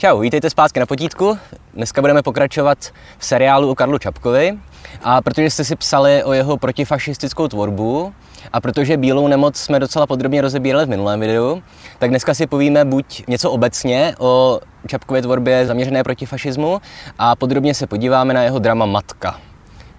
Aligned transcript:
Čau, 0.00 0.18
vítejte 0.18 0.50
zpátky 0.50 0.80
na 0.80 0.86
potítku. 0.86 1.38
Dneska 1.74 2.00
budeme 2.00 2.22
pokračovat 2.22 2.78
v 3.18 3.24
seriálu 3.24 3.70
o 3.70 3.74
Karlu 3.74 3.98
Čapkovi. 3.98 4.58
A 5.02 5.22
protože 5.22 5.50
jste 5.50 5.64
si 5.64 5.76
psali 5.76 6.24
o 6.24 6.32
jeho 6.32 6.56
protifašistickou 6.56 7.48
tvorbu 7.48 8.14
a 8.52 8.60
protože 8.60 8.96
bílou 8.96 9.28
nemoc 9.28 9.56
jsme 9.56 9.80
docela 9.80 10.06
podrobně 10.06 10.40
rozebírali 10.40 10.86
v 10.86 10.88
minulém 10.88 11.20
videu, 11.20 11.62
tak 11.98 12.10
dneska 12.10 12.34
si 12.34 12.46
povíme 12.46 12.84
buď 12.84 13.24
něco 13.28 13.50
obecně 13.50 14.14
o 14.18 14.60
Čapkově 14.86 15.22
tvorbě 15.22 15.66
zaměřené 15.66 16.04
proti 16.04 16.26
fašismu 16.26 16.80
a 17.18 17.36
podrobně 17.36 17.74
se 17.74 17.86
podíváme 17.86 18.34
na 18.34 18.42
jeho 18.42 18.58
drama 18.58 18.86
Matka, 18.86 19.40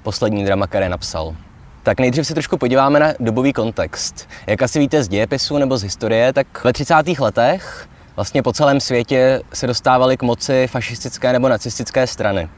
poslední 0.03 0.45
drama, 0.45 0.67
které 0.67 0.89
napsal. 0.89 1.35
Tak 1.83 1.99
nejdřív 1.99 2.27
se 2.27 2.33
trošku 2.33 2.57
podíváme 2.57 2.99
na 2.99 3.07
dobový 3.19 3.53
kontext. 3.53 4.29
Jak 4.47 4.61
asi 4.61 4.79
víte 4.79 5.03
z 5.03 5.07
dějepisu 5.07 5.57
nebo 5.57 5.77
z 5.77 5.83
historie, 5.83 6.33
tak 6.33 6.63
ve 6.63 6.73
30. 6.73 6.95
letech 7.19 7.89
vlastně 8.19 8.43
po 8.43 8.53
celém 8.53 8.79
světě 8.79 9.41
se 9.53 9.67
dostávaly 9.67 10.17
k 10.17 10.23
moci 10.23 10.67
fašistické 10.71 11.33
nebo 11.33 11.49
nacistické 11.49 12.07
strany. 12.07 12.49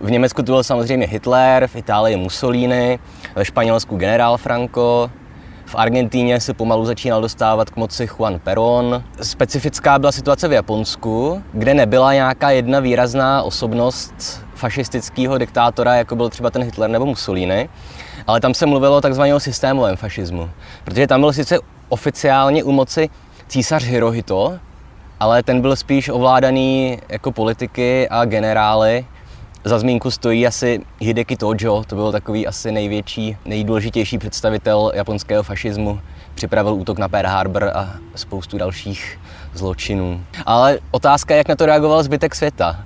V 0.00 0.10
Německu 0.10 0.42
to 0.42 0.52
byl 0.52 0.64
samozřejmě 0.64 1.06
Hitler, 1.06 1.66
v 1.66 1.76
Itálii 1.76 2.16
Mussolini, 2.16 2.98
ve 3.34 3.44
Španělsku 3.44 3.96
generál 3.96 4.36
Franco, 4.36 5.10
v 5.66 5.74
Argentíně 5.74 6.40
se 6.40 6.54
pomalu 6.54 6.84
začínal 6.84 7.20
dostávat 7.20 7.70
k 7.70 7.76
moci 7.76 8.06
Juan 8.06 8.38
Perón. 8.38 9.04
Specifická 9.22 9.98
byla 9.98 10.12
situace 10.12 10.48
v 10.48 10.52
Japonsku, 10.52 11.42
kde 11.52 11.74
nebyla 11.74 12.14
nějaká 12.14 12.50
jedna 12.50 12.80
výrazná 12.80 13.42
osobnost 13.42 14.44
fašistického 14.54 15.38
diktátora, 15.38 15.94
jako 15.94 16.16
byl 16.16 16.28
třeba 16.28 16.50
ten 16.50 16.62
Hitler 16.62 16.90
nebo 16.90 17.06
Mussolini, 17.06 17.68
ale 18.26 18.40
tam 18.40 18.54
se 18.54 18.66
mluvilo 18.66 18.96
o 18.96 19.00
takzvaného 19.00 19.40
systémovém 19.40 19.96
fašismu, 19.96 20.50
protože 20.84 21.06
tam 21.06 21.20
byl 21.20 21.32
sice 21.32 21.58
oficiálně 21.88 22.64
u 22.64 22.72
moci 22.72 23.10
císař 23.48 23.84
Hirohito, 23.84 24.58
ale 25.22 25.42
ten 25.42 25.60
byl 25.60 25.76
spíš 25.76 26.08
ovládaný 26.08 26.98
jako 27.08 27.32
politiky 27.32 28.08
a 28.08 28.24
generály. 28.24 29.06
Za 29.64 29.78
zmínku 29.78 30.10
stojí 30.10 30.46
asi 30.46 30.80
Hideki 31.00 31.36
Tojo, 31.36 31.84
to 31.86 31.94
byl 31.94 32.12
takový 32.12 32.46
asi 32.46 32.72
největší, 32.72 33.36
nejdůležitější 33.44 34.18
představitel 34.18 34.92
japonského 34.94 35.42
fašismu. 35.42 36.00
Připravil 36.34 36.74
útok 36.74 36.98
na 36.98 37.08
Pearl 37.08 37.28
Harbor 37.28 37.70
a 37.74 37.94
spoustu 38.14 38.58
dalších 38.58 39.18
zločinů. 39.54 40.20
Ale 40.46 40.78
otázka 40.90 41.34
je, 41.34 41.38
jak 41.38 41.48
na 41.48 41.56
to 41.56 41.66
reagoval 41.66 42.02
zbytek 42.02 42.34
světa. 42.34 42.84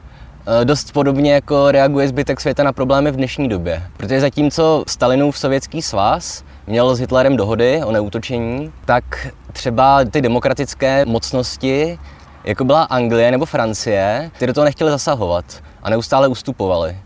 E, 0.63 0.65
dost 0.65 0.93
podobně 0.93 1.33
jako 1.35 1.71
reaguje 1.71 2.09
zbytek 2.09 2.41
světa 2.41 2.63
na 2.63 2.73
problémy 2.73 3.11
v 3.11 3.17
dnešní 3.17 3.49
době. 3.49 3.83
Protože 3.97 4.21
zatímco 4.21 4.85
Stalinův 4.87 5.39
sovětský 5.39 5.83
svaz 5.83 6.45
měl 6.67 6.95
s 6.95 7.01
Hitlerem 7.01 7.37
dohody 7.37 7.85
o 7.85 7.93
neútočení, 7.93 8.73
tak 8.85 9.27
třeba 9.53 10.05
ty 10.05 10.21
demokratické 10.21 11.05
mocnosti 11.05 11.99
jako 12.47 12.65
byla 12.65 12.83
Anglie 12.83 13.31
nebo 13.31 13.47
Francie, 13.47 14.31
ty 14.39 14.47
do 14.47 14.53
toho 14.53 14.65
nechtěli 14.65 14.91
zasahovat 14.91 15.45
a 15.83 15.91
neustále 15.91 16.29
ustupovali. 16.29 16.97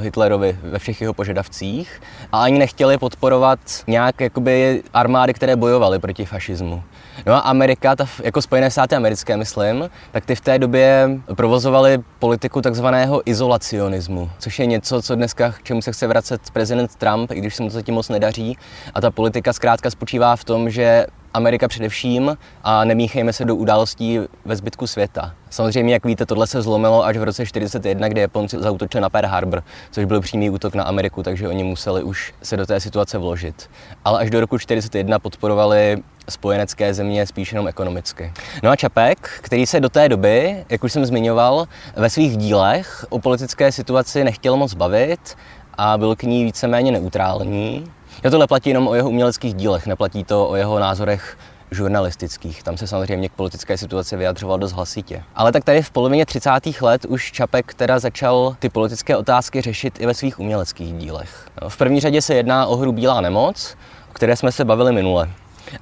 Hitlerovi 0.00 0.58
ve 0.62 0.78
všech 0.78 1.00
jeho 1.00 1.14
požadavcích 1.14 2.02
a 2.32 2.42
ani 2.42 2.58
nechtěli 2.58 2.98
podporovat 2.98 3.58
nějak 3.86 4.20
jakoby 4.20 4.82
armády, 4.94 5.34
které 5.34 5.56
bojovaly 5.56 5.98
proti 5.98 6.24
fašismu. 6.24 6.82
No 7.26 7.34
a 7.34 7.38
Amerika, 7.38 7.96
ta, 7.96 8.06
jako 8.22 8.42
Spojené 8.42 8.70
státy 8.70 8.96
americké, 8.96 9.36
myslím, 9.36 9.90
tak 10.12 10.26
ty 10.26 10.34
v 10.34 10.40
té 10.40 10.58
době 10.58 11.08
provozovali 11.34 11.98
politiku 12.18 12.62
takzvaného 12.62 13.22
izolacionismu, 13.24 14.30
což 14.38 14.58
je 14.58 14.66
něco, 14.66 15.02
co 15.02 15.14
dneska, 15.14 15.52
k 15.52 15.62
čemu 15.62 15.82
se 15.82 15.92
chce 15.92 16.06
vracet 16.06 16.40
prezident 16.52 16.94
Trump, 16.94 17.30
i 17.30 17.40
když 17.40 17.54
se 17.54 17.62
mu 17.62 17.68
to 17.68 17.74
zatím 17.74 17.94
moc 17.94 18.08
nedaří. 18.08 18.58
A 18.94 19.00
ta 19.00 19.10
politika 19.10 19.52
zkrátka 19.52 19.90
spočívá 19.90 20.36
v 20.36 20.44
tom, 20.44 20.70
že 20.70 21.06
Amerika 21.34 21.68
především 21.68 22.36
a 22.64 22.84
nemíchejme 22.84 23.32
se 23.32 23.44
do 23.44 23.56
událostí 23.56 24.18
ve 24.44 24.56
zbytku 24.56 24.86
světa. 24.86 25.34
Samozřejmě, 25.50 25.92
jak 25.92 26.04
víte, 26.04 26.26
tohle 26.26 26.46
se 26.46 26.62
zlomilo 26.62 27.04
až 27.04 27.16
v 27.16 27.22
roce 27.22 27.42
1941, 27.42 28.08
kdy 28.08 28.20
Japonci 28.20 28.56
zautočili 28.60 29.02
na 29.02 29.10
Pearl 29.10 29.28
Harbor, 29.28 29.62
což 29.90 30.04
byl 30.04 30.20
přímý 30.20 30.50
útok 30.50 30.74
na 30.74 30.84
Ameriku, 30.84 31.22
takže 31.22 31.48
oni 31.48 31.64
museli 31.64 32.02
už 32.02 32.34
se 32.42 32.56
do 32.56 32.66
té 32.66 32.80
situace 32.80 33.18
vložit. 33.18 33.70
Ale 34.04 34.20
až 34.20 34.30
do 34.30 34.40
roku 34.40 34.56
1941 34.56 35.18
podporovali 35.18 36.02
spojenecké 36.28 36.94
země 36.94 37.26
spíš 37.26 37.52
jenom 37.52 37.68
ekonomicky. 37.68 38.32
No 38.62 38.70
a 38.70 38.76
Čapek, 38.76 39.30
který 39.42 39.66
se 39.66 39.80
do 39.80 39.88
té 39.88 40.08
doby, 40.08 40.64
jak 40.68 40.84
už 40.84 40.92
jsem 40.92 41.06
zmiňoval, 41.06 41.66
ve 41.96 42.10
svých 42.10 42.36
dílech 42.36 43.06
o 43.08 43.18
politické 43.18 43.72
situaci 43.72 44.24
nechtěl 44.24 44.56
moc 44.56 44.74
bavit 44.74 45.36
a 45.78 45.98
byl 45.98 46.16
k 46.16 46.22
ní 46.22 46.44
víceméně 46.44 46.92
neutrální, 46.92 47.84
já 48.22 48.30
tohle 48.30 48.46
platí 48.46 48.70
jenom 48.70 48.88
o 48.88 48.94
jeho 48.94 49.10
uměleckých 49.10 49.54
dílech, 49.54 49.86
neplatí 49.86 50.24
to 50.24 50.48
o 50.48 50.56
jeho 50.56 50.78
názorech 50.78 51.38
žurnalistických. 51.70 52.62
Tam 52.62 52.76
se 52.76 52.86
samozřejmě 52.86 53.28
k 53.28 53.32
politické 53.32 53.78
situaci 53.78 54.16
vyjadřoval 54.16 54.58
dost 54.58 54.72
hlasitě. 54.72 55.22
Ale 55.34 55.52
tak 55.52 55.64
tady 55.64 55.82
v 55.82 55.90
polovině 55.90 56.26
30. 56.26 56.50
let 56.80 57.04
už 57.04 57.32
Čapek 57.32 57.74
teda 57.74 57.98
začal 57.98 58.56
ty 58.58 58.68
politické 58.68 59.16
otázky 59.16 59.60
řešit 59.60 60.00
i 60.00 60.06
ve 60.06 60.14
svých 60.14 60.40
uměleckých 60.40 60.92
dílech. 60.92 61.48
No, 61.62 61.68
v 61.68 61.76
první 61.76 62.00
řadě 62.00 62.22
se 62.22 62.34
jedná 62.34 62.66
o 62.66 62.76
hru 62.76 62.92
Bílá 62.92 63.20
nemoc, 63.20 63.76
o 64.10 64.12
které 64.12 64.36
jsme 64.36 64.52
se 64.52 64.64
bavili 64.64 64.92
minule 64.92 65.30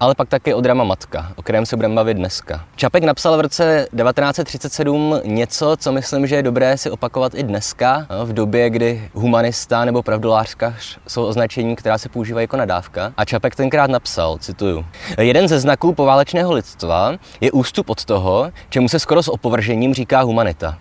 ale 0.00 0.15
pak 0.15 0.28
taky 0.28 0.54
o 0.54 0.60
drama 0.60 0.84
Matka, 0.84 1.32
o 1.37 1.43
kterém 1.43 1.66
se 1.66 1.76
budeme 1.76 1.94
bavit 1.94 2.15
dneska. 2.15 2.65
Čapek 2.76 3.04
napsal 3.04 3.37
v 3.37 3.41
roce 3.41 3.87
1937 3.97 5.20
něco, 5.25 5.76
co 5.76 5.93
myslím, 5.93 6.26
že 6.26 6.37
je 6.37 6.43
dobré 6.43 6.78
si 6.78 6.91
opakovat 6.91 7.34
i 7.34 7.43
dneska, 7.43 8.06
no, 8.10 8.26
v 8.26 8.32
době, 8.32 8.71
kdy 8.71 9.10
humanista 9.15 9.84
nebo 9.84 10.03
pravdolářskař 10.03 10.98
jsou 11.09 11.25
označení, 11.25 11.76
která 11.76 11.98
se 11.98 12.09
používají 12.09 12.44
jako 12.44 12.56
nadávka. 12.56 13.12
A 13.16 13.25
Čapek 13.25 13.56
tenkrát 13.56 13.91
napsal, 13.91 14.38
cituju, 14.38 14.84
jeden 15.21 15.48
ze 15.48 15.60
znaků 15.60 15.94
poválečného 15.94 16.53
lidstva 16.53 17.15
je 17.41 17.53
ústup 17.53 17.91
od 17.91 18.04
toho, 18.04 18.50
čemu 18.69 18.88
se 18.88 18.98
skoro 18.98 19.22
s 19.22 19.28
opovržením 19.28 19.94
říká 19.94 20.22
humanita. 20.22 20.78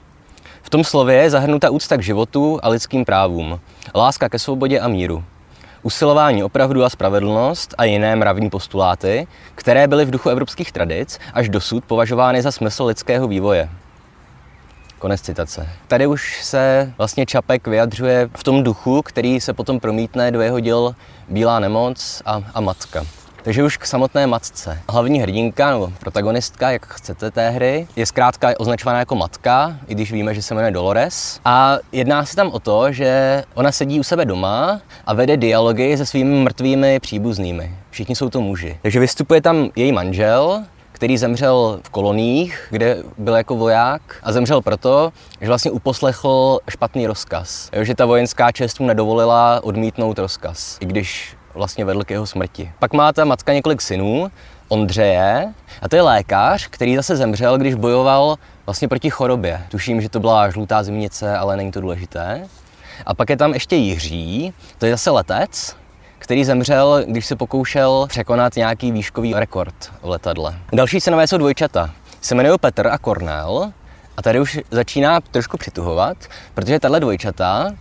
V 0.61 0.69
tom 0.69 0.83
slově 0.83 1.15
je 1.15 1.29
zahrnuta 1.29 1.69
úcta 1.69 1.97
k 1.97 2.03
životu 2.03 2.59
a 2.63 2.69
lidským 2.69 3.05
právům, 3.05 3.59
láska 3.95 4.29
ke 4.29 4.39
svobodě 4.39 4.79
a 4.79 4.87
míru 4.87 5.23
usilování 5.83 6.43
opravdu 6.43 6.83
a 6.83 6.89
spravedlnost 6.89 7.75
a 7.77 7.83
jiné 7.83 8.15
mravní 8.15 8.49
postuláty, 8.49 9.27
které 9.55 9.87
byly 9.87 10.05
v 10.05 10.11
duchu 10.11 10.29
evropských 10.29 10.71
tradic 10.71 11.19
až 11.33 11.49
dosud 11.49 11.85
považovány 11.85 12.41
za 12.41 12.51
smysl 12.51 12.85
lidského 12.85 13.27
vývoje. 13.27 13.69
Konec 14.99 15.21
citace. 15.21 15.69
Tady 15.87 16.07
už 16.07 16.43
se 16.43 16.93
vlastně 16.97 17.25
Čapek 17.25 17.67
vyjadřuje 17.67 18.29
v 18.37 18.43
tom 18.43 18.63
duchu, 18.63 19.01
který 19.01 19.41
se 19.41 19.53
potom 19.53 19.79
promítne 19.79 20.31
do 20.31 20.41
jeho 20.41 20.59
děl 20.59 20.95
Bílá 21.29 21.59
nemoc 21.59 22.21
a, 22.25 22.41
a 22.53 22.61
Matka. 22.61 23.05
Takže 23.43 23.63
už 23.63 23.77
k 23.77 23.85
samotné 23.85 24.27
matce. 24.27 24.79
Hlavní 24.89 25.21
hrdinka, 25.21 25.71
nebo 25.71 25.91
protagonistka, 25.99 26.71
jak 26.71 26.85
chcete 26.85 27.31
té 27.31 27.49
hry, 27.49 27.87
je 27.95 28.05
zkrátka 28.05 28.49
označovaná 28.57 28.99
jako 28.99 29.15
matka, 29.15 29.77
i 29.87 29.95
když 29.95 30.11
víme, 30.11 30.33
že 30.33 30.41
se 30.41 30.55
jmenuje 30.55 30.71
Dolores. 30.71 31.39
A 31.45 31.77
jedná 31.91 32.25
se 32.25 32.35
tam 32.35 32.47
o 32.51 32.59
to, 32.59 32.91
že 32.91 33.43
ona 33.53 33.71
sedí 33.71 33.99
u 33.99 34.03
sebe 34.03 34.25
doma 34.25 34.81
a 35.05 35.13
vede 35.13 35.37
dialogy 35.37 35.97
se 35.97 36.05
svými 36.05 36.43
mrtvými 36.43 36.99
příbuznými. 36.99 37.75
Všichni 37.89 38.15
jsou 38.15 38.29
to 38.29 38.41
muži. 38.41 38.79
Takže 38.81 38.99
vystupuje 38.99 39.41
tam 39.41 39.69
její 39.75 39.91
manžel, 39.91 40.63
který 40.91 41.17
zemřel 41.17 41.79
v 41.83 41.89
koloniích, 41.89 42.67
kde 42.69 42.97
byl 43.17 43.35
jako 43.35 43.55
voják 43.55 44.01
a 44.23 44.31
zemřel 44.31 44.61
proto, 44.61 45.13
že 45.41 45.47
vlastně 45.47 45.71
uposlechl 45.71 46.59
špatný 46.69 47.07
rozkaz. 47.07 47.69
Že 47.81 47.95
ta 47.95 48.05
vojenská 48.05 48.51
čest 48.51 48.79
mu 48.79 48.87
nedovolila 48.87 49.63
odmítnout 49.63 50.19
rozkaz, 50.19 50.77
i 50.79 50.85
když 50.85 51.35
vlastně 51.53 51.85
vedl 51.85 52.03
k 52.03 52.11
jeho 52.11 52.27
smrti. 52.27 52.71
Pak 52.79 52.93
má 52.93 53.13
ta 53.13 53.25
matka 53.25 53.53
několik 53.53 53.81
synů, 53.81 54.31
Ondřeje, 54.67 55.53
a 55.81 55.89
to 55.89 55.95
je 55.95 56.01
lékař, 56.01 56.67
který 56.67 56.95
zase 56.95 57.15
zemřel, 57.15 57.57
když 57.57 57.75
bojoval 57.75 58.35
vlastně 58.65 58.87
proti 58.87 59.09
chorobě. 59.09 59.61
Tuším, 59.69 60.01
že 60.01 60.09
to 60.09 60.19
byla 60.19 60.49
žlutá 60.49 60.83
zimnice, 60.83 61.37
ale 61.37 61.57
není 61.57 61.71
to 61.71 61.81
důležité. 61.81 62.47
A 63.05 63.13
pak 63.13 63.29
je 63.29 63.37
tam 63.37 63.53
ještě 63.53 63.75
Jiří, 63.75 64.53
to 64.77 64.85
je 64.85 64.91
zase 64.91 65.11
letec, 65.11 65.75
který 66.19 66.45
zemřel, 66.45 67.03
když 67.07 67.25
se 67.25 67.35
pokoušel 67.35 68.05
překonat 68.09 68.55
nějaký 68.55 68.91
výškový 68.91 69.33
rekord 69.33 69.75
v 70.01 70.09
letadle. 70.09 70.55
Další 70.73 71.01
synové 71.01 71.27
jsou 71.27 71.37
dvojčata. 71.37 71.89
Se 72.21 72.35
jmenují 72.35 72.57
Petr 72.61 72.87
a 72.87 72.97
Kornel 72.97 73.71
a 74.17 74.21
tady 74.21 74.39
už 74.39 74.59
začíná 74.71 75.19
trošku 75.21 75.57
přituhovat, 75.57 76.17
protože 76.53 76.79
tahle 76.79 76.99
dvojčata 76.99 77.71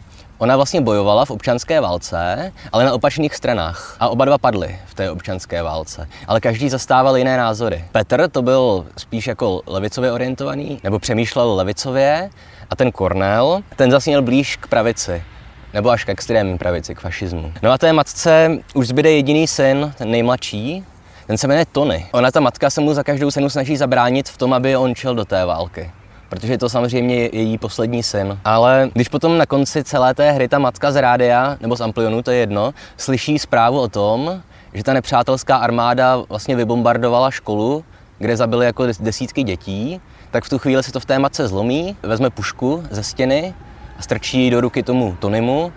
Ona 0.40 0.56
vlastně 0.56 0.80
bojovala 0.80 1.24
v 1.24 1.30
občanské 1.30 1.80
válce, 1.80 2.52
ale 2.72 2.84
na 2.84 2.92
opačných 2.92 3.34
stranách. 3.34 3.96
A 4.00 4.08
oba 4.08 4.24
dva 4.24 4.38
padli 4.38 4.78
v 4.86 4.94
té 4.94 5.10
občanské 5.10 5.62
válce. 5.62 6.08
Ale 6.26 6.40
každý 6.40 6.68
zastával 6.68 7.16
jiné 7.16 7.36
názory. 7.36 7.84
Petr 7.92 8.28
to 8.28 8.42
byl 8.42 8.86
spíš 8.96 9.26
jako 9.26 9.62
levicově 9.66 10.12
orientovaný, 10.12 10.80
nebo 10.84 10.98
přemýšlel 10.98 11.54
levicově, 11.54 12.30
a 12.70 12.76
ten 12.76 12.92
Kornel, 12.92 13.60
ten 13.76 13.90
zase 13.90 14.10
měl 14.10 14.22
blíž 14.22 14.56
k 14.56 14.66
pravici 14.66 15.22
nebo 15.74 15.90
až 15.90 16.04
k 16.04 16.08
extrémní 16.08 16.58
pravici, 16.58 16.94
k 16.94 17.00
fašismu. 17.00 17.52
No 17.62 17.70
a 17.70 17.78
té 17.78 17.92
matce 17.92 18.58
už 18.74 18.88
zbyde 18.88 19.10
jediný 19.10 19.46
syn, 19.46 19.94
ten 19.98 20.10
nejmladší, 20.10 20.84
ten 21.26 21.38
se 21.38 21.48
jmenuje 21.48 21.66
Tony. 21.72 22.06
Ona, 22.12 22.30
ta 22.30 22.40
matka, 22.40 22.70
se 22.70 22.80
mu 22.80 22.94
za 22.94 23.02
každou 23.02 23.30
cenu 23.30 23.50
snaží 23.50 23.76
zabránit 23.76 24.28
v 24.28 24.36
tom, 24.36 24.52
aby 24.52 24.76
on 24.76 24.94
šel 24.94 25.14
do 25.14 25.24
té 25.24 25.44
války 25.44 25.90
protože 26.30 26.52
je 26.52 26.58
to 26.58 26.68
samozřejmě 26.68 27.28
její 27.32 27.58
poslední 27.58 28.02
syn. 28.02 28.38
Ale 28.44 28.90
když 28.92 29.08
potom 29.08 29.38
na 29.38 29.46
konci 29.46 29.84
celé 29.84 30.14
té 30.14 30.30
hry 30.32 30.48
ta 30.48 30.58
matka 30.58 30.92
z 30.92 31.00
rádia, 31.00 31.56
nebo 31.60 31.76
z 31.76 31.80
Amplionu, 31.80 32.22
to 32.22 32.30
je 32.30 32.36
jedno, 32.36 32.74
slyší 32.96 33.38
zprávu 33.38 33.80
o 33.80 33.88
tom, 33.88 34.42
že 34.74 34.84
ta 34.84 34.92
nepřátelská 34.92 35.56
armáda 35.56 36.16
vlastně 36.28 36.56
vybombardovala 36.56 37.30
školu, 37.30 37.84
kde 38.18 38.36
zabili 38.36 38.66
jako 38.66 38.86
desítky 39.00 39.42
dětí, 39.42 40.00
tak 40.30 40.44
v 40.44 40.48
tu 40.48 40.58
chvíli 40.58 40.82
se 40.82 40.92
to 40.92 41.00
v 41.00 41.04
té 41.04 41.18
matce 41.18 41.48
zlomí, 41.48 41.96
vezme 42.02 42.30
pušku 42.30 42.84
ze 42.90 43.02
stěny 43.02 43.54
a 43.98 44.02
strčí 44.02 44.44
ji 44.44 44.50
do 44.50 44.60
ruky 44.60 44.82
tomu 44.82 45.16
Tonymu 45.20 45.72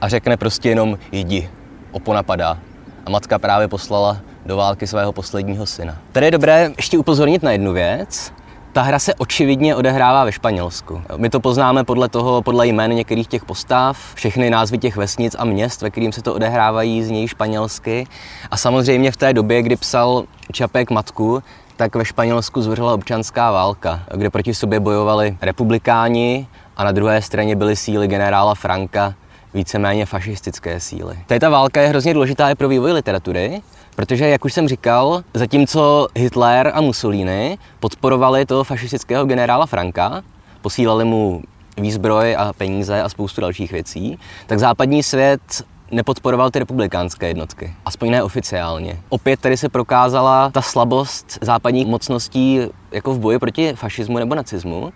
a 0.00 0.08
řekne 0.08 0.36
prostě 0.36 0.68
jenom 0.68 0.98
jdi, 1.12 1.50
opona 1.92 2.22
padá. 2.22 2.58
A 3.06 3.10
matka 3.10 3.38
právě 3.38 3.68
poslala 3.68 4.18
do 4.46 4.56
války 4.56 4.86
svého 4.86 5.12
posledního 5.12 5.66
syna. 5.66 5.98
Tady 6.12 6.26
je 6.26 6.30
dobré 6.30 6.70
ještě 6.76 6.98
upozornit 6.98 7.42
na 7.42 7.52
jednu 7.52 7.72
věc. 7.72 8.32
Ta 8.78 8.82
hra 8.82 8.98
se 8.98 9.14
očividně 9.14 9.76
odehrává 9.76 10.24
ve 10.24 10.32
Španělsku. 10.32 11.02
My 11.16 11.30
to 11.30 11.40
poznáme 11.40 11.84
podle 11.84 12.08
toho, 12.08 12.42
podle 12.42 12.66
jmén 12.66 12.94
některých 12.94 13.26
těch 13.26 13.44
postav, 13.44 14.14
všechny 14.14 14.50
názvy 14.50 14.78
těch 14.78 14.96
vesnic 14.96 15.36
a 15.38 15.44
měst, 15.44 15.82
ve 15.82 15.90
kterým 15.90 16.12
se 16.12 16.22
to 16.22 16.34
odehrávají, 16.34 17.02
z 17.02 17.10
něj 17.10 17.28
španělsky. 17.28 18.06
A 18.50 18.56
samozřejmě 18.56 19.12
v 19.12 19.16
té 19.16 19.32
době, 19.32 19.62
kdy 19.62 19.76
psal 19.76 20.24
Čapek 20.52 20.90
matku, 20.90 21.42
tak 21.76 21.96
ve 21.96 22.04
Španělsku 22.04 22.62
zvrhla 22.62 22.94
občanská 22.94 23.50
válka, 23.50 24.00
kde 24.14 24.30
proti 24.30 24.54
sobě 24.54 24.80
bojovali 24.80 25.36
republikáni 25.42 26.46
a 26.76 26.84
na 26.84 26.92
druhé 26.92 27.22
straně 27.22 27.56
byly 27.56 27.76
síly 27.76 28.08
generála 28.08 28.54
Franka, 28.54 29.14
víceméně 29.58 30.06
fašistické 30.06 30.80
síly. 30.80 31.18
Tady 31.26 31.40
ta 31.40 31.48
válka 31.48 31.80
je 31.80 31.88
hrozně 31.88 32.14
důležitá 32.14 32.50
i 32.50 32.54
pro 32.54 32.68
vývoj 32.68 32.92
literatury, 32.92 33.62
protože, 33.96 34.28
jak 34.28 34.44
už 34.44 34.52
jsem 34.52 34.68
říkal, 34.68 35.22
zatímco 35.34 36.08
Hitler 36.14 36.70
a 36.74 36.80
Mussolini 36.80 37.58
podporovali 37.80 38.46
toho 38.46 38.64
fašistického 38.64 39.24
generála 39.24 39.66
Franka, 39.66 40.22
posílali 40.62 41.04
mu 41.04 41.42
výzbroj 41.76 42.36
a 42.38 42.52
peníze 42.52 43.02
a 43.02 43.08
spoustu 43.08 43.40
dalších 43.40 43.72
věcí, 43.72 44.18
tak 44.46 44.58
západní 44.58 45.02
svět 45.02 45.40
nepodporoval 45.90 46.50
ty 46.50 46.58
republikánské 46.58 47.28
jednotky, 47.28 47.74
aspoň 47.84 48.10
ne 48.10 48.22
oficiálně. 48.22 48.98
Opět 49.08 49.40
tady 49.40 49.56
se 49.56 49.68
prokázala 49.68 50.50
ta 50.50 50.62
slabost 50.62 51.38
západních 51.40 51.86
mocností 51.86 52.60
jako 52.90 53.14
v 53.14 53.18
boji 53.18 53.38
proti 53.38 53.72
fašismu 53.74 54.18
nebo 54.18 54.34
nacismu, 54.34 54.92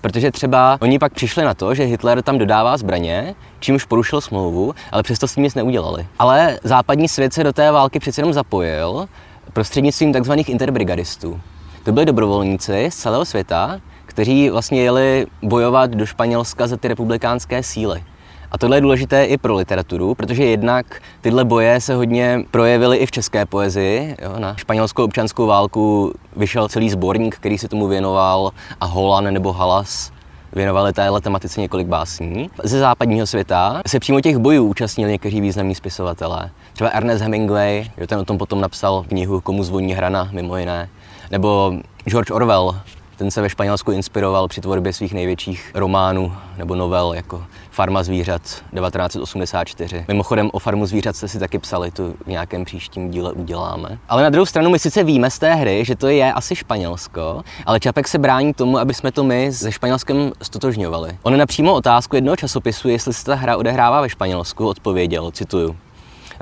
protože 0.00 0.30
třeba 0.30 0.78
oni 0.80 0.98
pak 0.98 1.12
přišli 1.12 1.44
na 1.44 1.54
to, 1.54 1.74
že 1.74 1.84
Hitler 1.84 2.22
tam 2.22 2.38
dodává 2.38 2.76
zbraně, 2.76 3.34
čímž 3.60 3.84
porušil 3.84 4.20
smlouvu, 4.20 4.74
ale 4.92 5.02
přesto 5.02 5.28
s 5.28 5.34
tím 5.34 5.44
nic 5.44 5.54
neudělali. 5.54 6.06
Ale 6.18 6.58
západní 6.64 7.08
svět 7.08 7.32
se 7.32 7.44
do 7.44 7.52
té 7.52 7.72
války 7.72 7.98
přece 7.98 8.20
jenom 8.20 8.32
zapojil 8.32 9.08
prostřednictvím 9.52 10.12
tzv. 10.12 10.32
interbrigadistů. 10.46 11.40
To 11.84 11.92
byli 11.92 12.06
dobrovolníci 12.06 12.88
z 12.90 12.96
celého 12.96 13.24
světa, 13.24 13.80
kteří 14.06 14.50
vlastně 14.50 14.82
jeli 14.82 15.26
bojovat 15.42 15.90
do 15.90 16.06
Španělska 16.06 16.66
za 16.66 16.76
ty 16.76 16.88
republikánské 16.88 17.62
síly. 17.62 18.04
A 18.52 18.58
tohle 18.58 18.76
je 18.76 18.80
důležité 18.80 19.24
i 19.24 19.38
pro 19.38 19.54
literaturu, 19.54 20.14
protože 20.14 20.44
jednak 20.44 21.02
tyhle 21.20 21.44
boje 21.44 21.80
se 21.80 21.94
hodně 21.94 22.44
projevily 22.50 22.96
i 22.96 23.06
v 23.06 23.10
české 23.10 23.46
poezii. 23.46 24.16
Jo, 24.22 24.34
na 24.38 24.54
španělskou 24.56 25.04
občanskou 25.04 25.46
válku 25.46 26.12
vyšel 26.36 26.68
celý 26.68 26.90
sborník, 26.90 27.36
který 27.36 27.58
se 27.58 27.68
tomu 27.68 27.86
věnoval, 27.86 28.50
a 28.80 28.86
Holan 28.86 29.24
nebo 29.24 29.52
Halas 29.52 30.12
věnovali 30.52 30.92
téhle 30.92 31.20
tematice 31.20 31.60
několik 31.60 31.86
básní. 31.86 32.50
Ze 32.64 32.78
západního 32.78 33.26
světa 33.26 33.82
se 33.86 34.00
přímo 34.00 34.20
těch 34.20 34.36
bojů 34.36 34.64
účastnili 34.64 35.12
někteří 35.12 35.40
významní 35.40 35.74
spisovatelé. 35.74 36.50
Třeba 36.72 36.90
Ernest 36.90 37.22
Hemingway, 37.22 37.90
jo, 37.98 38.06
ten 38.06 38.18
o 38.18 38.24
tom 38.24 38.38
potom 38.38 38.60
napsal 38.60 39.04
knihu 39.08 39.40
Komu 39.40 39.64
zvoní 39.64 39.92
hrana, 39.92 40.28
mimo 40.32 40.56
jiné. 40.56 40.88
Nebo 41.30 41.72
George 42.04 42.30
Orwell, 42.30 42.80
ten 43.16 43.30
se 43.30 43.42
ve 43.42 43.48
Španělsku 43.48 43.92
inspiroval 43.92 44.48
při 44.48 44.60
tvorbě 44.60 44.92
svých 44.92 45.14
největších 45.14 45.70
románů 45.74 46.32
nebo 46.58 46.74
novel, 46.74 47.12
jako 47.16 47.44
Farma 47.70 48.02
zvířat 48.02 48.42
1984. 48.42 50.04
Mimochodem 50.08 50.50
o 50.52 50.58
Farmu 50.58 50.86
zvířat 50.86 51.16
jste 51.16 51.28
si 51.28 51.38
taky 51.38 51.58
psali, 51.58 51.90
to 51.90 52.12
v 52.26 52.26
nějakém 52.26 52.64
příštím 52.64 53.10
díle 53.10 53.32
uděláme. 53.32 53.98
Ale 54.08 54.22
na 54.22 54.30
druhou 54.30 54.46
stranu 54.46 54.70
my 54.70 54.78
sice 54.78 55.04
víme 55.04 55.30
z 55.30 55.38
té 55.38 55.54
hry, 55.54 55.84
že 55.84 55.96
to 55.96 56.08
je 56.08 56.32
asi 56.32 56.56
Španělsko, 56.56 57.42
ale 57.66 57.80
Čapek 57.80 58.08
se 58.08 58.18
brání 58.18 58.54
tomu, 58.54 58.78
aby 58.78 58.94
jsme 58.94 59.12
to 59.12 59.24
my 59.24 59.52
se 59.52 59.72
Španělskem 59.72 60.32
stotožňovali. 60.42 61.18
On 61.22 61.38
na 61.38 61.46
přímo 61.46 61.74
otázku 61.74 62.16
jednoho 62.16 62.36
časopisu, 62.36 62.88
jestli 62.88 63.12
se 63.12 63.24
ta 63.24 63.34
hra 63.34 63.56
odehrává 63.56 64.00
ve 64.00 64.08
Španělsku, 64.08 64.68
odpověděl, 64.68 65.30
cituju. 65.30 65.76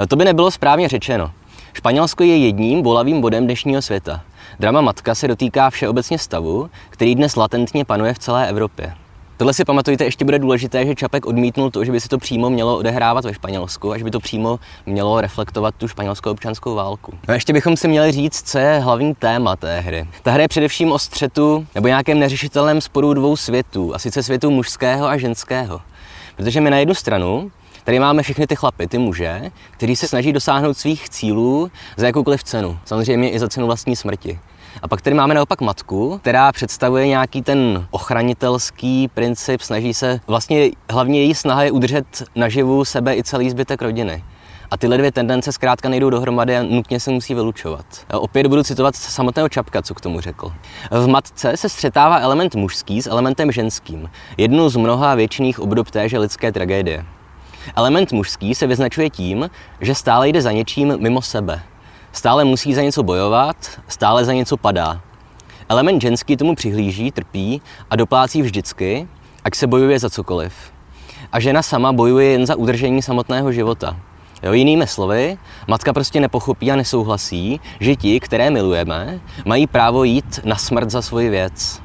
To 0.09 0.17
by 0.17 0.25
nebylo 0.25 0.50
správně 0.50 0.88
řečeno. 0.88 1.31
Španělsko 1.73 2.25
je 2.25 2.38
jedním 2.38 2.82
bolavým 2.82 3.21
bodem 3.21 3.44
dnešního 3.44 3.82
světa. 3.82 4.21
Drama 4.60 4.80
Matka 4.80 5.14
se 5.14 5.28
dotýká 5.28 5.70
všeobecně 5.70 6.18
stavu, 6.18 6.70
který 6.90 7.14
dnes 7.14 7.36
latentně 7.36 7.84
panuje 7.84 8.14
v 8.14 8.18
celé 8.18 8.48
Evropě. 8.48 8.94
Tohle 9.36 9.54
si 9.54 9.64
pamatujte, 9.64 10.04
ještě 10.04 10.24
bude 10.24 10.38
důležité, 10.38 10.86
že 10.86 10.94
Čapek 10.94 11.26
odmítnul 11.26 11.70
to, 11.70 11.84
že 11.84 11.92
by 11.92 12.00
se 12.00 12.08
to 12.08 12.18
přímo 12.18 12.50
mělo 12.50 12.78
odehrávat 12.78 13.24
ve 13.24 13.34
Španělsku 13.34 13.92
a 13.92 13.98
že 13.98 14.04
by 14.04 14.10
to 14.10 14.20
přímo 14.20 14.58
mělo 14.86 15.20
reflektovat 15.20 15.74
tu 15.74 15.88
španělskou 15.88 16.30
občanskou 16.30 16.74
válku. 16.74 17.12
No 17.28 17.32
a 17.32 17.34
ještě 17.34 17.52
bychom 17.52 17.76
si 17.76 17.88
měli 17.88 18.12
říct, 18.12 18.50
co 18.50 18.58
je 18.58 18.78
hlavní 18.78 19.14
téma 19.14 19.56
té 19.56 19.80
hry. 19.80 20.08
Ta 20.22 20.30
hra 20.30 20.42
je 20.42 20.48
především 20.48 20.92
o 20.92 20.98
střetu 20.98 21.66
nebo 21.74 21.88
nějakém 21.88 22.18
neřešitelném 22.18 22.80
sporu 22.80 23.14
dvou 23.14 23.36
světů, 23.36 23.94
a 23.94 23.98
sice 23.98 24.22
světu 24.22 24.50
mužského 24.50 25.06
a 25.06 25.16
ženského. 25.16 25.80
Protože 26.36 26.60
my 26.60 26.70
na 26.70 26.78
jednu 26.78 26.94
stranu 26.94 27.50
Tady 27.84 27.98
máme 27.98 28.22
všechny 28.22 28.46
ty 28.46 28.56
chlapy, 28.56 28.86
ty 28.86 28.98
muže, 28.98 29.50
kteří 29.70 29.96
se 29.96 30.08
snaží 30.08 30.32
dosáhnout 30.32 30.76
svých 30.76 31.08
cílů 31.08 31.70
za 31.96 32.06
jakoukoliv 32.06 32.44
cenu. 32.44 32.78
Samozřejmě 32.84 33.31
i 33.31 33.38
za 33.38 33.48
cenu 33.48 33.66
vlastní 33.66 33.96
smrti. 33.96 34.38
A 34.82 34.88
pak 34.88 35.00
tady 35.00 35.16
máme 35.16 35.34
naopak 35.34 35.60
matku, 35.60 36.19
která 36.22 36.52
představuje 36.52 37.06
nějaký 37.06 37.42
ten 37.42 37.86
ochranitelský 37.90 39.08
princip, 39.08 39.60
snaží 39.60 39.94
se, 39.94 40.20
vlastně 40.26 40.70
hlavně 40.90 41.20
její 41.20 41.34
snaha 41.34 41.62
je 41.62 41.70
udržet 41.70 42.22
naživu 42.34 42.84
sebe 42.84 43.16
i 43.16 43.22
celý 43.22 43.50
zbytek 43.50 43.82
rodiny. 43.82 44.25
A 44.70 44.76
tyhle 44.76 44.98
dvě 44.98 45.12
tendence 45.12 45.52
zkrátka 45.52 45.88
nejdou 45.88 46.10
dohromady 46.10 46.56
a 46.56 46.62
nutně 46.62 47.00
se 47.00 47.10
musí 47.10 47.34
vylučovat. 47.34 47.87
Opět 48.12 48.46
budu 48.46 48.62
citovat 48.62 48.96
samotného 48.96 49.48
Čapka, 49.48 49.82
co 49.82 49.94
k 49.94 50.00
tomu 50.00 50.20
řekl. 50.20 50.52
V 50.90 51.06
matce 51.06 51.56
se 51.56 51.69
střetává 51.69 52.19
element 52.19 52.54
mužský 52.54 53.02
s 53.02 53.06
elementem 53.06 53.52
ženským, 53.52 54.10
jednou 54.37 54.69
z 54.69 54.76
mnoha 54.76 55.14
věčných 55.14 55.60
obdob 55.60 55.90
téže 55.90 56.19
lidské 56.19 56.52
tragédie. 56.52 57.04
Element 57.76 58.12
mužský 58.12 58.55
se 58.55 58.66
vyznačuje 58.66 59.11
tím, 59.11 59.50
že 59.81 59.94
stále 59.94 60.28
jde 60.28 60.43
za 60.43 60.52
něčím 60.52 60.94
mimo 60.99 61.22
sebe. 61.22 61.62
Stále 62.12 62.44
musí 62.44 62.75
za 62.75 62.82
něco 62.82 63.02
bojovat, 63.02 63.56
stále 63.88 64.25
za 64.25 64.32
něco 64.32 64.56
padá. 64.56 65.00
Element 65.69 66.02
ženský 66.02 66.37
tomu 66.37 66.55
přihlíží, 66.55 67.11
trpí 67.11 67.62
a 67.90 67.96
doplácí 67.96 68.43
vždycky, 68.43 69.08
ať 69.44 69.55
se 69.55 69.66
bojuje 69.66 69.99
za 69.99 70.11
cokoliv. 70.11 70.55
A 71.32 71.40
žena 71.40 71.62
sama 71.62 71.93
bojuje 71.93 72.26
jen 72.26 72.46
za 72.46 72.56
udržení 72.56 73.02
samotného 73.02 73.52
života. 73.52 73.96
Jo, 74.43 74.52
jinými 74.52 74.87
slovy, 74.87 75.38
matka 75.66 75.93
prostě 75.93 76.21
nepochopí 76.21 76.73
a 76.73 76.76
nesouhlasí, 76.76 77.61
že 77.80 77.97
ti, 77.97 78.21
které 78.21 78.50
milujeme, 78.50 79.21
mají 79.44 79.66
právo 79.66 80.04
jít 80.04 80.40
na 80.44 80.56
smrt 80.56 80.90
za 80.90 81.02
svoji 81.02 81.30
věc. 81.30 81.84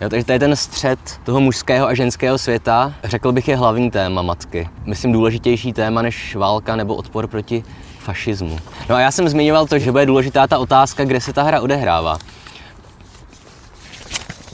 Jo, 0.00 0.08
takže 0.08 0.24
to 0.24 0.32
je 0.32 0.38
ten 0.38 0.56
střed 0.56 0.98
toho 1.24 1.40
mužského 1.40 1.86
a 1.86 1.94
ženského 1.94 2.38
světa, 2.38 2.94
řekl 3.04 3.32
bych, 3.32 3.48
je 3.48 3.56
hlavní 3.56 3.90
téma 3.90 4.22
matky. 4.22 4.68
Myslím 4.84 5.12
důležitější 5.12 5.72
téma 5.72 6.02
než 6.02 6.36
válka 6.36 6.76
nebo 6.76 6.94
odpor 6.94 7.26
proti 7.26 7.64
fašismu. 7.98 8.58
No 8.88 8.96
a 8.96 9.00
já 9.00 9.10
jsem 9.10 9.28
zmiňoval 9.28 9.66
to, 9.66 9.78
že 9.78 9.92
bude 9.92 10.06
důležitá 10.06 10.46
ta 10.46 10.58
otázka, 10.58 11.04
kde 11.04 11.20
se 11.20 11.32
ta 11.32 11.42
hra 11.42 11.60
odehrává. 11.60 12.18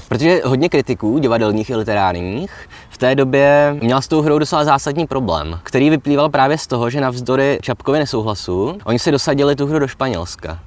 Protože 0.09 0.41
hodně 0.45 0.69
kritiků, 0.69 1.19
divadelních 1.19 1.71
i 1.71 1.77
literárních, 1.77 2.69
v 2.91 2.99
té 2.99 3.15
době 3.15 3.77
měl 3.83 4.03
s 4.03 4.09
tou 4.09 4.23
hrou 4.23 4.39
docela 4.39 4.65
zásadní 4.65 5.07
problém, 5.07 5.61
který 5.63 5.91
vyplýval 5.91 6.29
právě 6.29 6.59
z 6.59 6.67
toho, 6.67 6.91
že 6.91 7.01
navzdory 7.01 7.59
Čapkovi 7.63 7.99
nesouhlasu, 7.99 8.79
oni 8.85 8.99
si 8.99 9.11
dosadili 9.11 9.57
tu 9.57 9.67
hru 9.67 9.79
do 9.79 9.89
Španělska. 9.89 10.59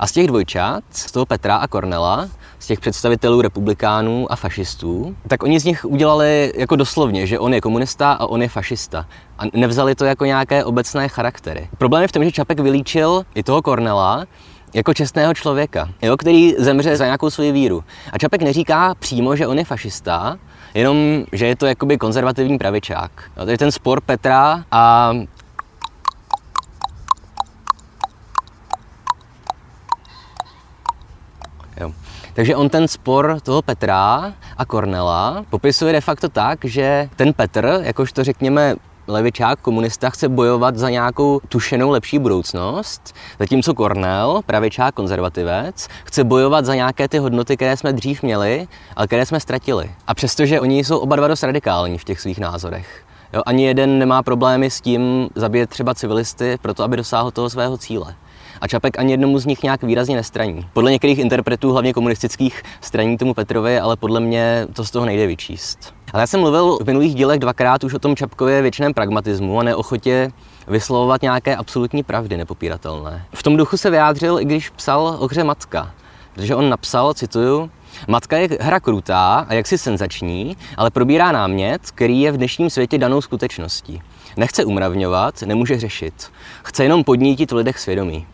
A 0.00 0.06
z 0.06 0.12
těch 0.12 0.26
dvojčat, 0.26 0.84
z 0.90 1.12
toho 1.12 1.26
Petra 1.26 1.56
a 1.56 1.66
Kornela, 1.66 2.28
z 2.58 2.66
těch 2.66 2.80
představitelů 2.80 3.40
republikánů 3.40 4.32
a 4.32 4.36
fašistů, 4.36 5.16
tak 5.28 5.42
oni 5.42 5.60
z 5.60 5.64
nich 5.64 5.84
udělali 5.84 6.52
jako 6.56 6.76
doslovně, 6.76 7.26
že 7.26 7.38
on 7.38 7.54
je 7.54 7.60
komunista 7.60 8.12
a 8.12 8.26
on 8.26 8.42
je 8.42 8.48
fašista. 8.48 9.06
A 9.38 9.42
nevzali 9.52 9.94
to 9.94 10.04
jako 10.04 10.24
nějaké 10.24 10.64
obecné 10.64 11.08
charaktery. 11.08 11.68
Problém 11.78 12.02
je 12.02 12.08
v 12.08 12.12
tom, 12.12 12.24
že 12.24 12.32
Čapek 12.32 12.60
vylíčil 12.60 13.22
i 13.34 13.42
toho 13.42 13.62
Kornela 13.62 14.26
jako 14.74 14.94
čestného 14.94 15.34
člověka, 15.34 15.88
jo, 16.02 16.16
který 16.16 16.54
zemře 16.58 16.96
za 16.96 17.04
nějakou 17.04 17.30
svoji 17.30 17.52
víru. 17.52 17.84
A 18.12 18.18
Čapek 18.18 18.42
neříká 18.42 18.94
přímo, 18.94 19.36
že 19.36 19.46
on 19.46 19.58
je 19.58 19.64
fašista, 19.64 20.38
jenom, 20.74 21.24
že 21.32 21.46
je 21.46 21.56
to 21.56 21.66
jakoby 21.66 21.98
konzervativní 21.98 22.58
pravičák. 22.58 23.10
Jo, 23.36 23.44
to 23.44 23.50
je 23.50 23.58
ten 23.58 23.72
spor 23.72 24.00
Petra 24.00 24.64
a 24.70 25.12
Jo. 31.80 31.92
Takže 32.36 32.56
on 32.56 32.68
ten 32.68 32.88
spor 32.88 33.40
toho 33.42 33.62
Petra 33.62 34.32
a 34.56 34.64
Kornela 34.64 35.44
popisuje 35.50 35.92
de 35.92 36.00
facto 36.00 36.28
tak, 36.28 36.64
že 36.64 37.08
ten 37.16 37.32
Petr, 37.32 37.80
jakožto 37.82 38.24
řekněme 38.24 38.74
levičák, 39.08 39.60
komunista, 39.60 40.10
chce 40.10 40.28
bojovat 40.28 40.76
za 40.76 40.90
nějakou 40.90 41.40
tušenou 41.48 41.90
lepší 41.90 42.18
budoucnost, 42.18 43.14
zatímco 43.38 43.74
Kornel, 43.74 44.40
pravičák, 44.46 44.94
konzervativec, 44.94 45.88
chce 46.04 46.24
bojovat 46.24 46.64
za 46.64 46.74
nějaké 46.74 47.08
ty 47.08 47.18
hodnoty, 47.18 47.56
které 47.56 47.76
jsme 47.76 47.92
dřív 47.92 48.22
měli, 48.22 48.68
ale 48.96 49.06
které 49.06 49.26
jsme 49.26 49.40
ztratili. 49.40 49.90
A 50.06 50.14
přestože 50.14 50.60
oni 50.60 50.84
jsou 50.84 50.98
oba 50.98 51.16
dva 51.16 51.28
dost 51.28 51.42
radikální 51.42 51.98
v 51.98 52.04
těch 52.04 52.20
svých 52.20 52.38
názorech. 52.38 53.02
Jo, 53.32 53.42
ani 53.46 53.66
jeden 53.66 53.98
nemá 53.98 54.22
problémy 54.22 54.70
s 54.70 54.80
tím 54.80 55.28
zabít 55.34 55.70
třeba 55.70 55.94
civilisty, 55.94 56.58
proto 56.62 56.82
aby 56.82 56.96
dosáhl 56.96 57.30
toho 57.30 57.50
svého 57.50 57.78
cíle. 57.78 58.14
A 58.60 58.68
Čapek 58.68 58.98
ani 58.98 59.12
jednomu 59.12 59.38
z 59.38 59.46
nich 59.46 59.62
nějak 59.62 59.82
výrazně 59.82 60.16
nestraní. 60.16 60.68
Podle 60.72 60.92
některých 60.92 61.18
interpretů, 61.18 61.72
hlavně 61.72 61.92
komunistických, 61.92 62.62
straní 62.80 63.18
tomu 63.18 63.34
Petrovi, 63.34 63.78
ale 63.78 63.96
podle 63.96 64.20
mě 64.20 64.66
to 64.72 64.84
z 64.84 64.90
toho 64.90 65.06
nejde 65.06 65.26
vyčíst. 65.26 65.94
Ale 66.12 66.22
já 66.22 66.26
jsem 66.26 66.40
mluvil 66.40 66.78
v 66.82 66.86
minulých 66.86 67.14
dílech 67.14 67.38
dvakrát 67.38 67.84
už 67.84 67.94
o 67.94 67.98
tom 67.98 68.16
Čapkově 68.16 68.62
věčném 68.62 68.94
pragmatismu 68.94 69.60
a 69.60 69.62
neochotě 69.62 70.30
vyslovovat 70.68 71.22
nějaké 71.22 71.56
absolutní 71.56 72.02
pravdy 72.02 72.36
nepopíratelné. 72.36 73.24
V 73.34 73.42
tom 73.42 73.56
duchu 73.56 73.76
se 73.76 73.90
vyjádřil, 73.90 74.40
i 74.40 74.44
když 74.44 74.70
psal 74.70 75.16
o 75.18 75.26
hře 75.26 75.44
Matka, 75.44 75.92
protože 76.34 76.54
on 76.54 76.68
napsal, 76.68 77.14
cituju, 77.14 77.70
Matka 78.08 78.36
je 78.36 78.48
hra 78.60 78.80
krutá 78.80 79.46
a 79.48 79.54
jaksi 79.54 79.78
senzační, 79.78 80.56
ale 80.76 80.90
probírá 80.90 81.32
námět, 81.32 81.90
který 81.90 82.20
je 82.20 82.32
v 82.32 82.36
dnešním 82.36 82.70
světě 82.70 82.98
danou 82.98 83.20
skutečností. 83.20 84.02
Nechce 84.36 84.64
umravňovat, 84.64 85.42
nemůže 85.42 85.78
řešit. 85.78 86.30
Chce 86.62 86.82
jenom 86.82 87.04
podnítit 87.04 87.52
v 87.52 87.54
lidech 87.54 87.78
svědomí. 87.78 88.26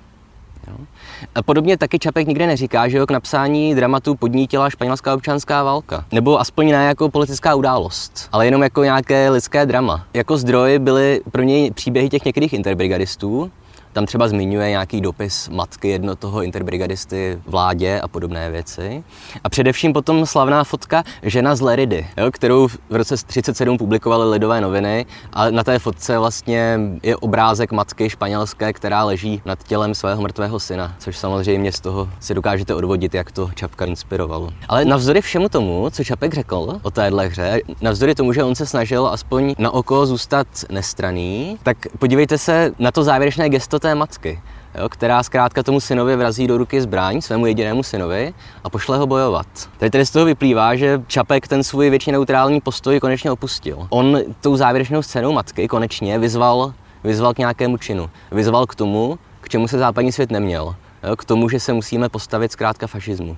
Podobně 1.45 1.79
taky 1.79 1.99
Čapek 1.99 2.29
nikde 2.29 2.47
neříká, 2.47 2.89
že 2.89 3.01
ho 3.01 3.07
k 3.07 3.11
napsání 3.11 3.75
dramatu 3.75 4.15
podnítila 4.15 4.71
španělská 4.71 5.15
občanská 5.15 5.63
válka. 5.63 6.05
Nebo 6.13 6.41
aspoň 6.41 6.71
ne 6.71 6.85
jako 6.85 7.09
politická 7.09 7.55
událost, 7.55 8.29
ale 8.33 8.47
jenom 8.47 8.63
jako 8.63 8.85
nějaké 8.85 9.31
lidské 9.31 9.67
drama. 9.67 10.07
Jako 10.15 10.37
zdroj 10.37 10.79
byly 10.79 11.21
pro 11.33 11.43
něj 11.43 11.71
příběhy 11.71 12.09
těch 12.09 12.25
některých 12.25 12.53
interbrigadistů, 12.53 13.51
tam 13.93 14.07
třeba 14.07 14.29
zmiňuje 14.29 14.71
nějaký 14.71 15.01
dopis 15.01 15.49
matky 15.49 15.89
jedno 15.89 16.17
toho 16.17 16.43
interbrigadisty 16.43 17.39
vládě 17.47 18.01
a 18.01 18.09
podobné 18.09 18.51
věci. 18.51 19.05
A 19.45 19.49
především 19.49 19.93
potom 19.93 20.27
slavná 20.27 20.65
fotka 20.65 21.05
žena 21.23 21.55
z 21.55 21.61
Leridy, 21.61 22.07
jo, 22.17 22.31
kterou 22.31 22.69
v 22.69 22.79
roce 22.91 23.17
37 23.27 23.79
publikovaly 23.79 24.31
Lidové 24.31 24.61
noviny 24.61 25.07
a 25.33 25.51
na 25.51 25.65
té 25.65 25.79
fotce 25.79 26.19
vlastně 26.19 26.79
je 27.03 27.17
obrázek 27.17 27.73
matky 27.73 28.11
španělské, 28.11 28.73
která 28.73 29.05
leží 29.05 29.43
nad 29.45 29.63
tělem 29.63 29.95
svého 29.95 30.23
mrtvého 30.23 30.61
syna, 30.61 30.95
což 30.99 31.19
samozřejmě 31.19 31.73
z 31.73 31.81
toho 31.81 32.09
si 32.21 32.35
dokážete 32.35 32.75
odvodit, 32.75 33.15
jak 33.15 33.33
to 33.33 33.51
Čapka 33.55 33.85
inspirovalo. 33.85 34.51
Ale 34.69 34.85
navzdory 34.85 35.21
všemu 35.21 35.49
tomu, 35.49 35.91
co 35.91 36.05
Čapek 36.05 36.35
řekl 36.35 36.81
o 36.83 36.91
téhle 36.91 37.27
hře, 37.27 37.61
navzdory 37.81 38.15
tomu, 38.15 38.33
že 38.33 38.45
on 38.45 38.55
se 38.55 38.67
snažil 38.67 39.07
aspoň 39.07 39.55
na 39.59 39.71
oko 39.71 40.07
zůstat 40.07 40.47
nestraný, 40.71 41.59
tak 41.63 41.77
podívejte 41.99 42.39
se 42.39 42.73
na 42.79 42.91
to 42.91 43.05
závěrečné 43.05 43.49
gesto 43.49 43.79
té 43.83 43.95
matky, 43.95 44.41
jo, 44.75 44.89
která 44.89 45.23
zkrátka 45.23 45.63
tomu 45.63 45.81
synovi 45.81 46.17
vrazí 46.17 46.47
do 46.47 46.59
ruky 46.59 46.81
zbraň, 46.81 47.21
svému 47.21 47.47
jedinému 47.47 47.83
synovi, 47.83 48.35
a 48.65 48.71
pošle 48.71 48.99
ho 48.99 49.07
bojovat. 49.07 49.47
Tady 49.79 49.91
tedy 49.91 50.07
z 50.07 50.11
toho 50.11 50.25
vyplývá, 50.25 50.77
že 50.77 51.03
Čapek 51.07 51.49
ten 51.49 51.63
svůj 51.63 51.91
většině 51.91 52.13
neutrální 52.13 52.61
postoj 52.61 53.01
konečně 53.01 53.31
opustil. 53.31 53.87
On 53.91 54.19
tou 54.41 54.57
závěrečnou 54.57 55.03
scénou 55.03 55.33
matky 55.33 55.69
konečně 55.69 56.19
vyzval, 56.19 56.73
vyzval 57.05 57.35
k 57.35 57.39
nějakému 57.39 57.77
činu. 57.77 58.11
Vyzval 58.31 58.67
k 58.67 58.75
tomu, 58.75 59.19
k 59.41 59.49
čemu 59.49 59.69
se 59.69 59.79
západní 59.79 60.13
svět 60.13 60.31
neměl. 60.31 60.75
Jo, 61.09 61.17
k 61.17 61.25
tomu, 61.25 61.49
že 61.49 61.61
se 61.61 61.73
musíme 61.73 62.09
postavit 62.09 62.53
zkrátka 62.53 62.87
fašismu. 62.87 63.37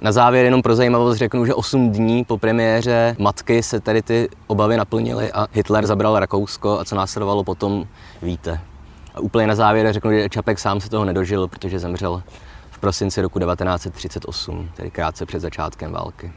Na 0.00 0.12
závěr 0.12 0.44
jenom 0.44 0.62
pro 0.62 0.76
zajímavost 0.76 1.16
řeknu, 1.16 1.46
že 1.46 1.54
8 1.54 1.90
dní 1.92 2.24
po 2.24 2.38
premiéře 2.38 3.16
Matky 3.18 3.62
se 3.62 3.80
tady 3.80 4.02
ty 4.02 4.28
obavy 4.46 4.76
naplnily 4.76 5.32
a 5.32 5.46
Hitler 5.52 5.86
zabral 5.86 6.18
Rakousko 6.18 6.80
a 6.80 6.84
co 6.84 6.96
následovalo 6.96 7.44
potom 7.44 7.86
víte. 8.22 8.60
A 9.14 9.20
úplně 9.20 9.46
na 9.46 9.54
závěr 9.54 9.92
řeknu, 9.92 10.12
že 10.12 10.28
Čapek 10.28 10.58
sám 10.58 10.80
se 10.80 10.90
toho 10.90 11.04
nedožil, 11.04 11.48
protože 11.48 11.78
zemřel 11.78 12.22
v 12.70 12.78
prosinci 12.78 13.22
roku 13.22 13.38
1938, 13.38 14.70
tedy 14.76 14.90
krátce 14.90 15.26
před 15.26 15.40
začátkem 15.40 15.92
války. 15.92 16.32